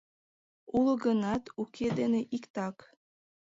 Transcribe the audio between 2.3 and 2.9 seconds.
иктак...